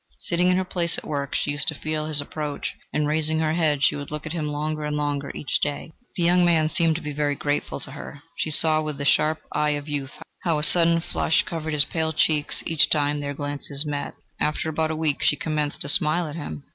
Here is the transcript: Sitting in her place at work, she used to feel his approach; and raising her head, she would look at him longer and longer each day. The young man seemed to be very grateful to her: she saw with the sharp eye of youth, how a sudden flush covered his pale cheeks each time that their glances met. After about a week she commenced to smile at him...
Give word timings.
Sitting 0.17 0.47
in 0.49 0.57
her 0.57 0.65
place 0.65 0.97
at 0.97 1.05
work, 1.05 1.35
she 1.35 1.51
used 1.51 1.67
to 1.67 1.75
feel 1.75 2.07
his 2.07 2.19
approach; 2.19 2.73
and 2.91 3.05
raising 3.07 3.37
her 3.37 3.53
head, 3.53 3.83
she 3.83 3.95
would 3.95 4.09
look 4.09 4.25
at 4.25 4.33
him 4.33 4.47
longer 4.47 4.83
and 4.83 4.97
longer 4.97 5.31
each 5.35 5.61
day. 5.61 5.93
The 6.15 6.23
young 6.23 6.43
man 6.43 6.69
seemed 6.69 6.95
to 6.95 7.03
be 7.03 7.13
very 7.13 7.35
grateful 7.35 7.79
to 7.81 7.91
her: 7.91 8.23
she 8.35 8.49
saw 8.49 8.81
with 8.81 8.97
the 8.97 9.05
sharp 9.05 9.41
eye 9.51 9.77
of 9.77 9.87
youth, 9.87 10.13
how 10.39 10.57
a 10.57 10.63
sudden 10.63 11.01
flush 11.01 11.43
covered 11.43 11.73
his 11.73 11.85
pale 11.85 12.13
cheeks 12.13 12.63
each 12.65 12.89
time 12.89 13.17
that 13.19 13.27
their 13.27 13.35
glances 13.35 13.85
met. 13.85 14.15
After 14.39 14.69
about 14.69 14.89
a 14.89 14.95
week 14.95 15.21
she 15.21 15.35
commenced 15.35 15.81
to 15.81 15.89
smile 15.89 16.25
at 16.25 16.35
him... 16.35 16.63